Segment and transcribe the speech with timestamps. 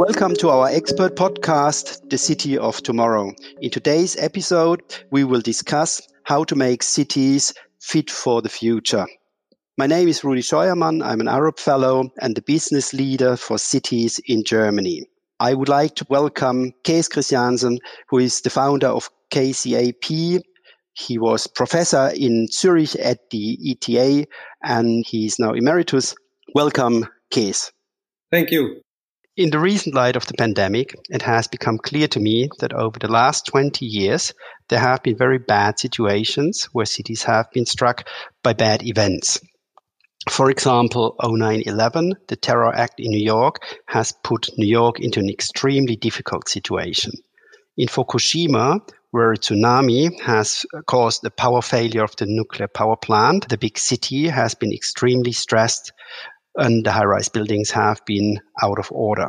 [0.00, 3.34] Welcome to our expert podcast, The City of Tomorrow.
[3.60, 4.80] In today's episode,
[5.10, 9.04] we will discuss how to make cities fit for the future.
[9.76, 11.04] My name is Rudi Scheuermann.
[11.04, 15.04] I'm an Arup Fellow and the business leader for cities in Germany.
[15.38, 17.76] I would like to welcome Kees Christiaanse,
[18.08, 20.40] who is the founder of KCAP.
[20.94, 24.26] He was professor in Zurich at the ETH
[24.64, 26.14] and he is now emeritus.
[26.54, 27.70] Welcome, Kees.
[28.30, 28.80] Thank you.
[29.40, 32.98] In the recent light of the pandemic, it has become clear to me that over
[32.98, 34.34] the last 20 years,
[34.68, 38.06] there have been very bad situations where cities have been struck
[38.42, 39.40] by bad events.
[40.28, 45.30] For example, 09-11, the terror act in New York, has put New York into an
[45.30, 47.12] extremely difficult situation.
[47.78, 53.48] In Fukushima, where a tsunami has caused the power failure of the nuclear power plant,
[53.48, 55.94] the big city has been extremely stressed
[56.60, 59.26] and the high-rise buildings have been out of order.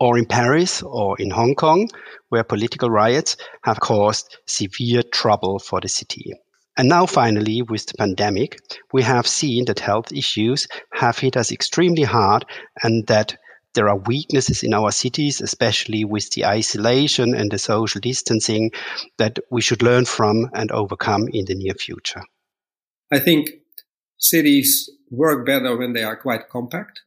[0.00, 1.88] Or in Paris or in Hong Kong,
[2.30, 6.32] where political riots have caused severe trouble for the city.
[6.76, 8.58] And now finally, with the pandemic,
[8.92, 12.46] we have seen that health issues have hit us extremely hard
[12.82, 13.36] and that
[13.74, 18.70] there are weaknesses in our cities, especially with the isolation and the social distancing
[19.18, 22.22] that we should learn from and overcome in the near future.
[23.10, 23.50] I think
[24.18, 27.02] cities work better when they are quite compact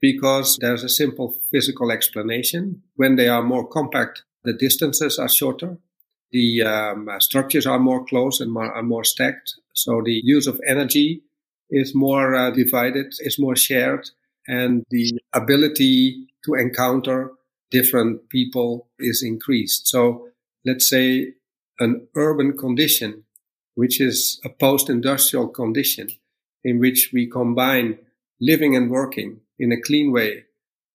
[0.00, 2.82] because there's a simple physical explanation.
[2.96, 5.76] When they are more compact, the distances are shorter
[6.32, 9.54] the um, structures are more close and more, are more stacked.
[9.74, 11.22] So the use of energy
[11.70, 14.08] is more uh, divided, is more shared,
[14.46, 17.32] and the ability to encounter
[17.70, 19.88] different people is increased.
[19.88, 20.28] So
[20.64, 21.34] let's say
[21.78, 23.24] an urban condition,
[23.74, 26.08] which is a post-industrial condition
[26.64, 27.98] in which we combine
[28.40, 30.44] living and working in a clean way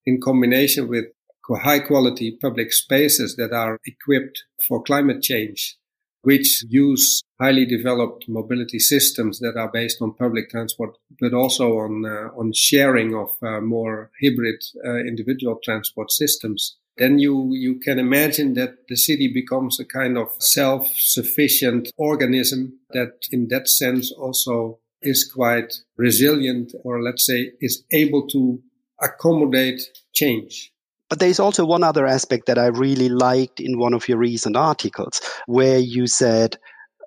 [0.06, 1.06] in combination with
[1.54, 5.78] high quality public spaces that are equipped for climate change,
[6.24, 12.06] which use highly developed mobility systems that are based on public transport, but also on,
[12.06, 16.78] uh, on sharing of uh, more hybrid uh, individual transport systems.
[16.98, 23.28] Then you, you can imagine that the city becomes a kind of self-sufficient organism that
[23.32, 28.62] in that sense also is quite resilient or let's say is able to
[29.02, 29.82] accommodate
[30.14, 30.72] change.
[31.10, 34.58] But there's also one other aspect that I really liked in one of your recent
[34.58, 36.58] articles, where you said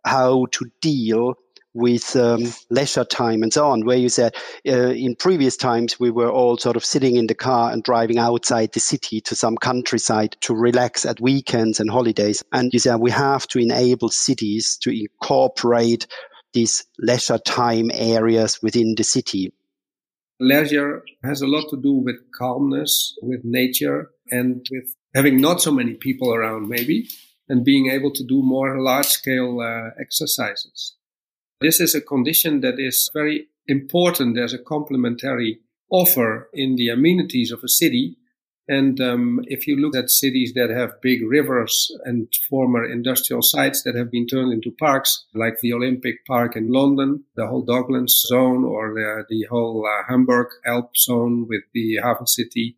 [0.05, 1.35] how to deal
[1.75, 4.35] with um, leisure time and so on, where you said
[4.67, 8.19] uh, in previous times we were all sort of sitting in the car and driving
[8.19, 12.43] outside the city to some countryside to relax at weekends and holidays.
[12.53, 16.07] And you said we have to enable cities to incorporate
[16.53, 19.53] these leisure time areas within the city.
[20.41, 25.73] Leisure has a lot to do with calmness, with nature, and with having not so
[25.73, 27.09] many people around, maybe,
[27.49, 30.97] and being able to do more large scale uh, exercises.
[31.61, 35.59] This is a condition that is very important as a complementary
[35.91, 38.17] offer in the amenities of a city
[38.69, 43.83] and um, if you look at cities that have big rivers and former industrial sites
[43.83, 48.11] that have been turned into parks, like the Olympic Park in London, the whole Docklands
[48.11, 52.77] zone, or the, the whole uh, Hamburg Elbe zone with the Hafen City,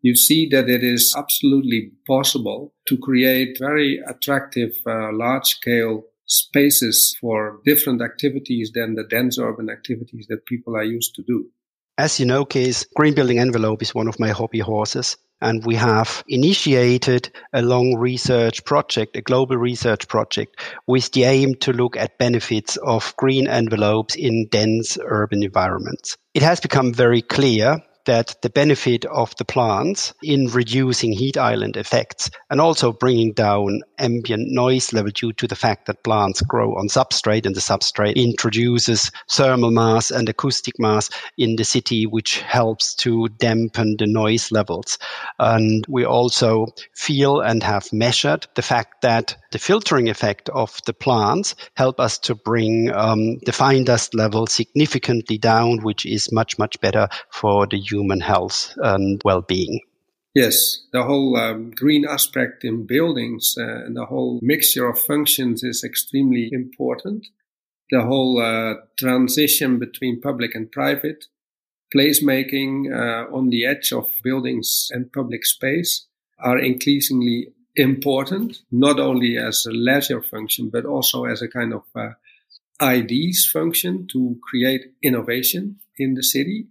[0.00, 7.16] you see that it is absolutely possible to create very attractive, uh, large scale spaces
[7.20, 11.48] for different activities than the dense urban activities that people are used to do.
[11.96, 15.16] As you know, Kees, Green Building Envelope is one of my hobby horses.
[15.40, 21.54] And we have initiated a long research project, a global research project with the aim
[21.60, 26.16] to look at benefits of green envelopes in dense urban environments.
[26.34, 31.76] It has become very clear that the benefit of the plants in reducing heat island
[31.76, 36.74] effects and also bringing down ambient noise level due to the fact that plants grow
[36.76, 42.40] on substrate and the substrate introduces thermal mass and acoustic mass in the city, which
[42.40, 44.98] helps to dampen the noise levels.
[45.38, 50.94] And we also feel and have measured the fact that the filtering effect of the
[50.94, 56.58] plants help us to bring um, the fine dust level significantly down, which is much,
[56.58, 59.80] much better for the human health and well-being.
[60.34, 65.64] Yes, the whole um, green aspect in buildings uh, and the whole mixture of functions
[65.64, 67.26] is extremely important.
[67.90, 71.24] The whole uh, transition between public and private,
[71.94, 76.06] placemaking uh, on the edge of buildings and public space
[76.38, 81.82] are increasingly important, not only as a leisure function, but also as a kind of
[81.96, 82.10] uh,
[82.80, 86.66] IDs function to create innovation in the city.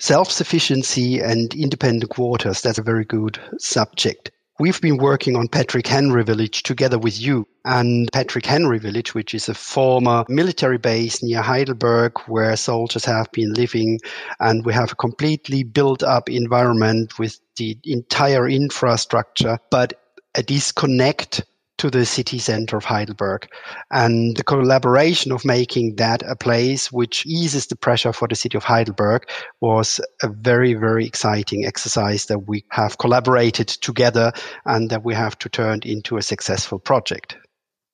[0.00, 4.30] Self sufficiency and independent quarters, that's a very good subject.
[4.58, 7.46] We've been working on Patrick Henry Village together with you.
[7.66, 13.30] And Patrick Henry Village, which is a former military base near Heidelberg where soldiers have
[13.32, 14.00] been living.
[14.38, 20.00] And we have a completely built up environment with the entire infrastructure, but
[20.34, 21.44] a disconnect
[21.80, 23.48] to the city center of Heidelberg.
[23.90, 28.58] And the collaboration of making that a place which eases the pressure for the city
[28.58, 29.26] of Heidelberg
[29.62, 34.30] was a very, very exciting exercise that we have collaborated together
[34.66, 37.38] and that we have to turn into a successful project.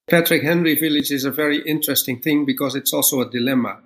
[0.09, 3.79] Patrick Henry Village is a very interesting thing because it's also a dilemma.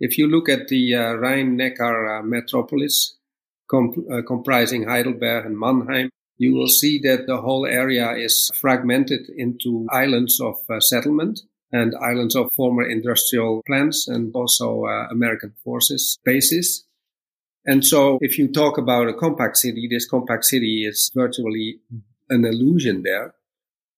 [0.00, 3.18] If you look at the uh, Rhine-Neckar uh, metropolis,
[3.70, 6.08] comp- uh, comprising Heidelberg and Mannheim,
[6.38, 11.40] you will see that the whole area is fragmented into islands of uh, settlement
[11.72, 16.84] and islands of former industrial plants and also uh, American forces bases.
[17.64, 21.78] And so if you talk about a compact city, this compact city is virtually
[22.28, 23.34] an illusion there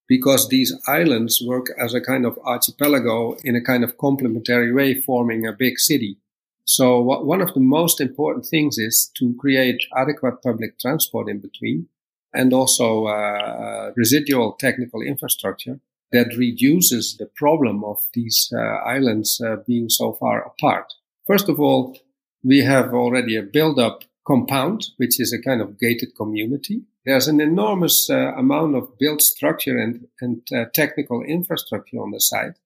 [0.06, 5.00] because these islands work as a kind of archipelago in a kind of complementary way,
[5.00, 6.18] forming a big city.
[6.66, 11.88] So one of the most important things is to create adequate public transport in between
[12.34, 15.80] and also uh, residual technical infrastructure
[16.12, 20.92] that reduces the problem of these uh, islands uh, being so far apart.
[21.26, 21.98] First of all,
[22.42, 26.82] we have already a build-up compound, which is a kind of gated community.
[27.04, 32.20] There's an enormous uh, amount of built structure and, and uh, technical infrastructure on the
[32.20, 32.58] site.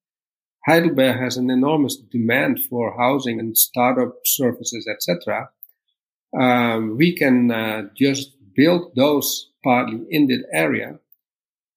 [0.65, 5.49] Heidelberg has an enormous demand for housing and startup services, etc.
[6.37, 9.29] Um, we can uh, just build those
[9.63, 10.99] partly in that area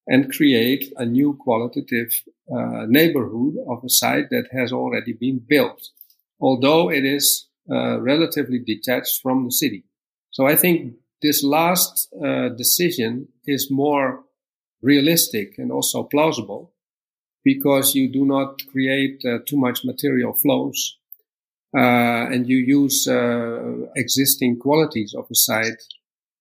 [0.07, 2.11] and create a new qualitative
[2.55, 5.81] uh, neighborhood of a site that has already been built,
[6.39, 9.83] although it is uh, relatively detached from the city.
[10.31, 14.23] So I think this last uh, decision is more
[14.81, 16.73] realistic and also plausible
[17.43, 20.97] because you do not create uh, too much material flows
[21.75, 25.81] uh, and you use uh, existing qualities of a site,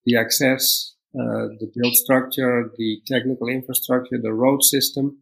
[0.04, 5.19] the access, uh, the build structure, the technical infrastructure, the road system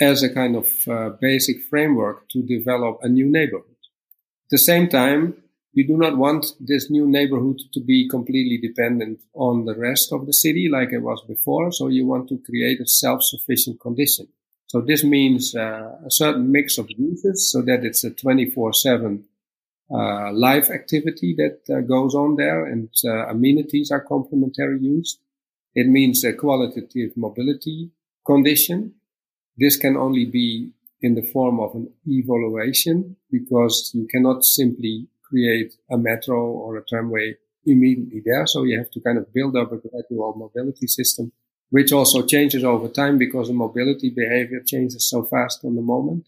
[0.00, 3.64] as a kind of uh, basic framework to develop a new neighborhood.
[4.46, 5.42] At the same time,
[5.72, 10.26] you do not want this new neighborhood to be completely dependent on the rest of
[10.26, 11.70] the city like it was before.
[11.72, 14.28] So you want to create a self-sufficient condition.
[14.66, 19.24] So this means uh, a certain mix of uses so that it's a 24 7
[19.90, 25.20] uh, live activity that uh, goes on there and uh, amenities are complementary used.
[25.74, 27.90] It means a qualitative mobility
[28.26, 28.94] condition.
[29.56, 35.74] This can only be in the form of an evaluation because you cannot simply create
[35.90, 38.46] a metro or a tramway immediately there.
[38.46, 41.32] So you have to kind of build up a gradual mobility system,
[41.70, 46.26] which also changes over time because the mobility behavior changes so fast on the moment.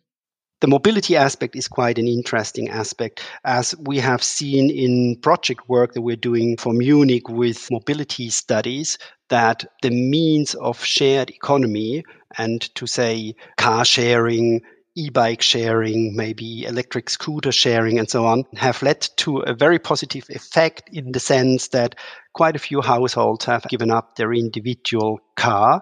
[0.61, 5.95] The mobility aspect is quite an interesting aspect, as we have seen in project work
[5.95, 8.99] that we're doing for Munich with mobility studies,
[9.31, 12.05] that the means of shared economy
[12.37, 14.61] and to say car sharing,
[14.95, 20.27] e-bike sharing, maybe electric scooter sharing and so on have led to a very positive
[20.29, 21.95] effect in the sense that
[22.35, 25.81] quite a few households have given up their individual car.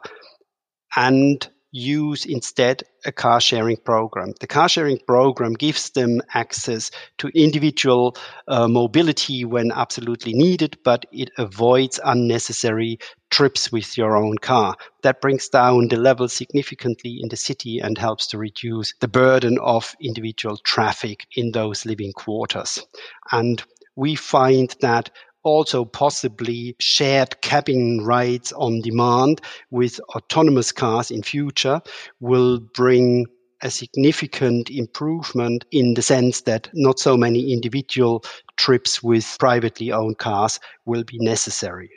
[0.94, 4.32] And use instead a car sharing program.
[4.40, 11.04] The car sharing program gives them access to individual uh, mobility when absolutely needed, but
[11.12, 12.98] it avoids unnecessary
[13.30, 14.76] trips with your own car.
[15.02, 19.58] That brings down the level significantly in the city and helps to reduce the burden
[19.62, 22.82] of individual traffic in those living quarters.
[23.30, 23.62] And
[23.96, 25.10] we find that
[25.49, 29.40] also possibly shared cabin rides on demand
[29.71, 31.81] with autonomous cars in future
[32.21, 33.26] will bring
[33.62, 38.23] a significant improvement in the sense that not so many individual
[38.57, 41.90] trips with privately owned cars will be necessary.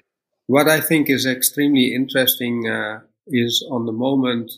[0.47, 4.51] What I think is extremely interesting uh, is on the moment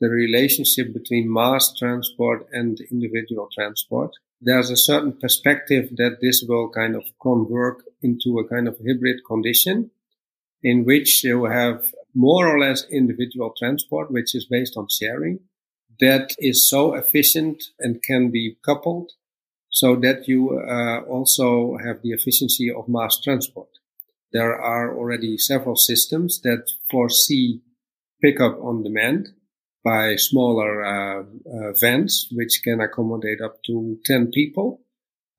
[0.00, 6.68] the relationship between mass transport and individual transport there's a certain perspective that this will
[6.68, 9.90] kind of convert into a kind of hybrid condition
[10.62, 15.40] in which you have more or less individual transport, which is based on sharing
[16.00, 19.12] that is so efficient and can be coupled
[19.70, 23.68] so that you uh, also have the efficiency of mass transport.
[24.32, 27.60] There are already several systems that foresee
[28.22, 29.28] pickup on demand
[29.86, 34.68] by smaller uh, uh, vans, which can accommodate up to 10 people.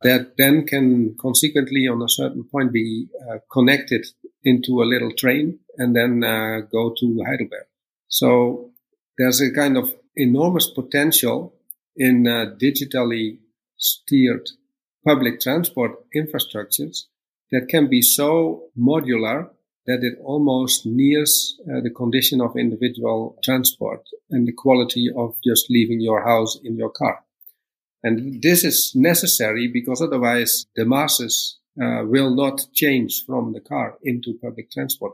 [0.03, 4.05] that then can consequently on a certain point be uh, connected
[4.43, 5.45] into a little train
[5.79, 7.65] and then uh, go to Heidelberg.
[8.07, 8.71] So
[9.17, 11.37] there's a kind of enormous potential
[11.95, 13.39] in uh, digitally
[13.77, 14.47] steered
[15.03, 16.97] public transport infrastructures
[17.51, 18.29] that can be so
[18.77, 19.49] modular
[19.87, 25.69] that it almost nears uh, the condition of individual transport and the quality of just
[25.69, 27.23] leaving your house in your car.
[28.03, 33.97] And this is necessary because otherwise the masses uh, will not change from the car
[34.03, 35.13] into public transport.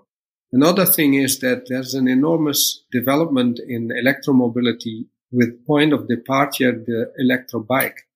[0.52, 7.12] Another thing is that there's an enormous development in electromobility with point of departure the
[7.18, 8.08] electro bike.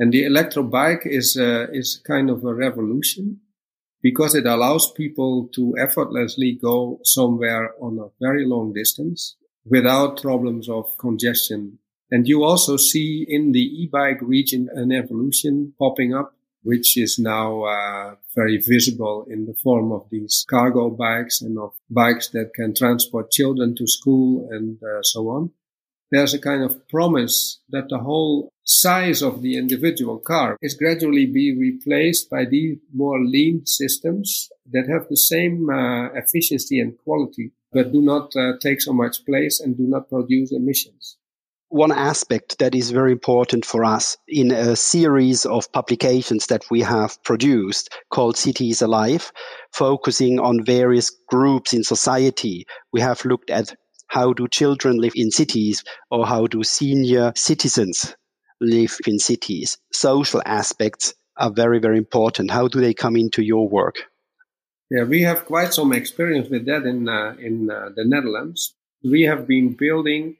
[0.00, 3.40] And the electro bike is, uh, is kind of a revolution
[4.02, 10.68] because it allows people to effortlessly go somewhere on a very long distance without problems
[10.68, 11.78] of congestion.
[12.10, 17.62] And you also see in the e-bike region an evolution popping up, which is now
[17.62, 22.74] uh, very visible in the form of these cargo bikes and of bikes that can
[22.74, 25.52] transport children to school and uh, so on.
[26.12, 31.24] There's a kind of promise that the whole size of the individual car is gradually
[31.24, 37.52] be replaced by these more lean systems that have the same uh, efficiency and quality,
[37.72, 41.16] but do not uh, take so much place and do not produce emissions.
[41.70, 46.82] One aspect that is very important for us in a series of publications that we
[46.82, 49.32] have produced called Cities Alive,
[49.72, 53.74] focusing on various groups in society, we have looked at
[54.12, 58.14] how do children live in cities or how do senior citizens
[58.60, 59.78] live in cities.
[59.90, 62.50] Social aspects are very, very important.
[62.50, 63.96] How do they come into your work?
[64.90, 68.74] Yeah, we have quite some experience with that in uh, in uh, the Netherlands.
[69.02, 70.36] We have been building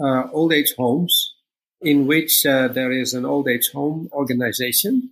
[0.00, 1.34] uh, old age homes
[1.82, 5.10] in which uh, there is an old age home organization.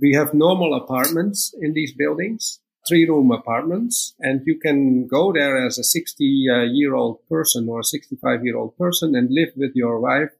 [0.00, 5.64] We have normal apartments in these buildings, three room apartments, and you can go there
[5.64, 9.50] as a 60 uh, year old person or a 65 year old person and live
[9.56, 10.30] with your wife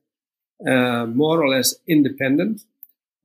[0.66, 2.62] uh, more or less independent.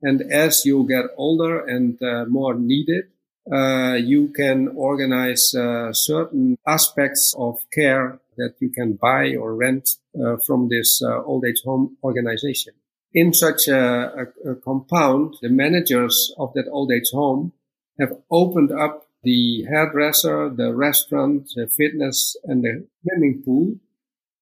[0.02, 3.04] And as you get older and uh, more needed,
[3.50, 9.96] uh, you can organize uh, certain aspects of care that you can buy or rent
[10.20, 12.74] uh, from this uh, old age home organization.
[13.14, 17.52] In such a, a, a compound, the managers of that old age home
[17.98, 23.76] have opened up the hairdresser, the restaurant, the fitness, and the swimming pool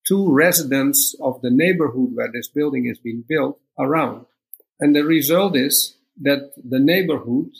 [0.09, 4.27] to residents of the neighborhood where this building is being built around.
[4.81, 7.51] And the result is that the neighborhood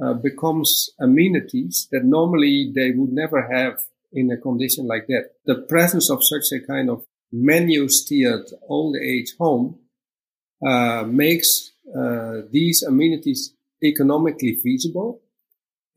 [0.00, 3.80] uh, becomes amenities that normally they would never have
[4.12, 5.30] in a condition like that.
[5.46, 9.78] The presence of such a kind of menu steered old age home
[10.66, 15.21] uh, makes uh, these amenities economically feasible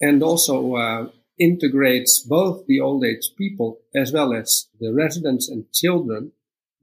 [0.01, 1.07] and also uh,
[1.39, 6.31] integrates both the old age people as well as the residents and children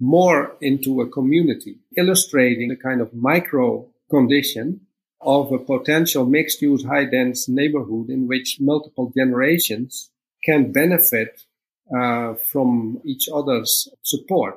[0.01, 4.81] more into a community, illustrating the kind of micro condition
[5.21, 10.11] of a potential mixed use high dense neighborhood in which multiple generations
[10.45, 11.43] can benefit
[11.97, 14.57] uh, from each other's support.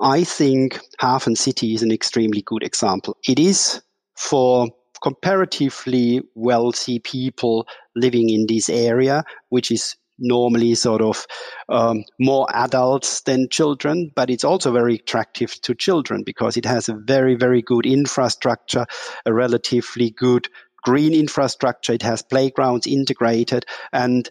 [0.00, 3.16] I think Hafen City is an extremely good example.
[3.28, 3.80] It is
[4.16, 4.68] for
[5.02, 11.26] comparatively wealthy people living in this area, which is normally sort of
[11.68, 16.88] um, more adults than children, but it's also very attractive to children because it has
[16.88, 18.86] a very, very good infrastructure,
[19.26, 20.48] a relatively good
[20.82, 21.92] green infrastructure.
[21.92, 24.28] It has playgrounds integrated and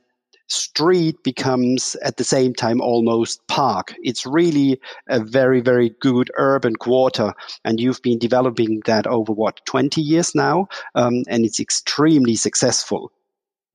[0.48, 3.94] street becomes at the same time almost park.
[4.02, 7.34] It's really a very, very good urban quarter.
[7.64, 10.68] And you've been developing that over what, 20 years now?
[10.96, 13.12] Um, and it's extremely successful.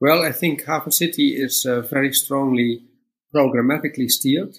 [0.00, 2.84] Well, I think Hafen City is uh, very strongly
[3.34, 4.56] programmatically steered.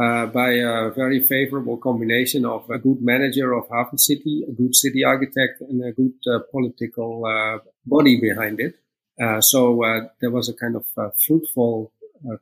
[0.00, 4.74] Uh, by a very favorable combination of a good manager of Hafen City, a good
[4.74, 8.76] city architect, and a good uh, political uh, body behind it.
[9.20, 11.92] Uh, so uh, there was a kind of uh, fruitful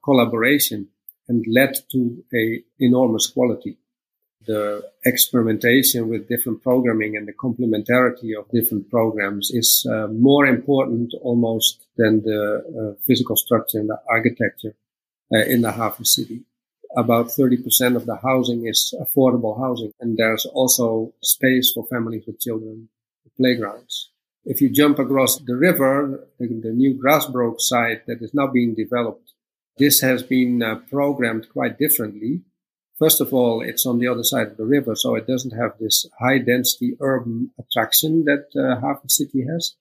[0.04, 0.88] collaboration
[1.28, 3.76] and led to a enormous quality.
[4.46, 11.12] The experimentation with different programming and the complementarity of different programs is uh, more important
[11.22, 12.42] almost than the
[12.96, 14.74] uh, physical structure and the architecture
[15.34, 16.44] uh, in the Hafen city.
[16.96, 22.40] About 30% of the housing is affordable housing, and there's also space for families with
[22.40, 22.88] children,
[23.36, 24.10] playgrounds.
[24.44, 29.32] If you jump across the river, the, new Grasbrook site that is now being developed,
[29.76, 32.42] this has been uh, programmed quite differently
[32.98, 35.78] First of all, it's on the other side of the river, so it doesn't have
[35.78, 39.76] this high density urban attraction that uh, City has.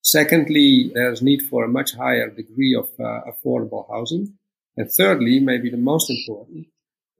[0.00, 4.38] Secondly, there's need for a much higher degree of uh, affordable housing.
[4.78, 6.66] And thirdly, maybe the most important,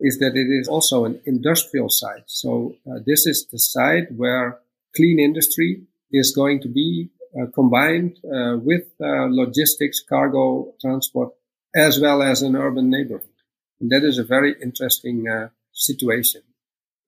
[0.01, 2.25] is that it is also an industrial site.
[2.27, 4.61] So uh, this is the site where
[4.97, 5.83] clean industry
[6.15, 11.33] is going to be uh, combined uh, with uh, logistics, cargo transport,
[11.75, 13.29] as well as an urban neighborhood.
[13.81, 16.43] And that is a very interesting uh, situation.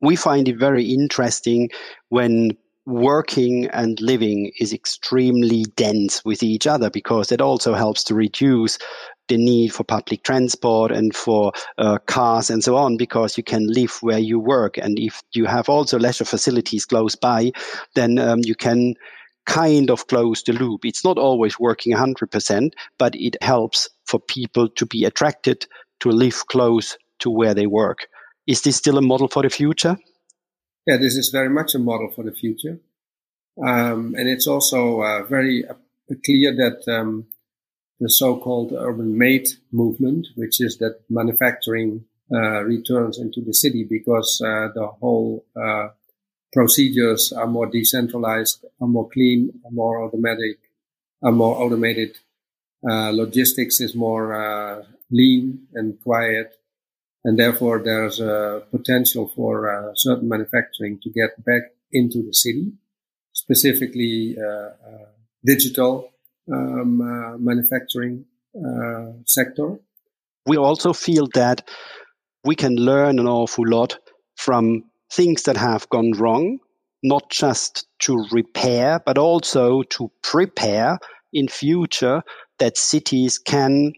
[0.00, 1.70] We find it very interesting
[2.08, 8.14] when working and living is extremely dense with each other because it also helps to
[8.14, 8.78] reduce
[9.28, 13.66] the need for public transport and for uh, cars and so on because you can
[13.66, 14.78] live where you work.
[14.78, 17.52] And if you have also leisure facilities close by
[17.95, 18.95] then um, you can
[19.47, 20.85] kind of close the loop.
[20.85, 25.66] It's not always working 100% but it helps for people to be attracted
[26.00, 28.09] to live close to where they work.
[28.47, 29.97] Is this still a model for the future?
[30.87, 32.78] Yeah, this is very much a model for the future.
[33.64, 35.75] Um, and it's also uh, very uh,
[36.25, 37.26] clear that um,
[38.00, 44.40] the so-called urban made movement, which is that manufacturing uh, returns into the city because
[44.44, 45.88] uh, the whole uh,
[46.52, 50.58] procedures are more decentralized, are more clean, are more automatic,
[51.22, 52.16] are more automated.
[52.88, 56.56] Uh, logistics is more lean and quiet
[57.26, 61.62] and therefore there's a potential for uh, certain manufacturing to get back
[61.92, 62.72] into the city,
[63.32, 65.06] specifically uh, uh
[65.44, 66.10] digital
[66.52, 68.24] um, uh, manufacturing
[68.56, 69.78] uh, sector.
[70.46, 71.68] We also feel that
[72.44, 73.98] we can learn an awful lot
[74.36, 76.58] from things that have gone wrong,
[77.02, 80.98] not just to repair, but also to prepare
[81.32, 82.22] in future
[82.58, 83.92] that cities can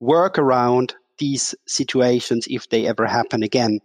[0.00, 3.78] work around these situations if they ever happen again.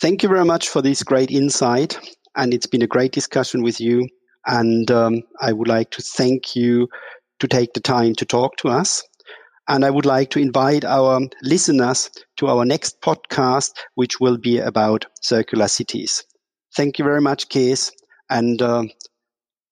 [0.00, 1.98] Thank you very much for this great insight.
[2.36, 4.08] And it's been a great discussion with you.
[4.46, 6.88] And um, I would like to thank you
[7.40, 9.02] to take the time to talk to us.
[9.68, 14.58] And I would like to invite our listeners to our next podcast, which will be
[14.58, 16.22] about circular cities.
[16.76, 17.90] Thank you very much, Kees.
[18.30, 18.84] And uh,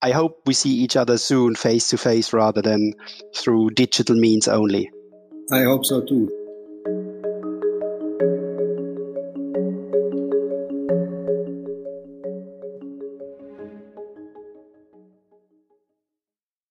[0.01, 2.93] I hope we see each other soon face to face rather than
[3.35, 4.91] through digital means only.
[5.51, 6.44] I hope so too.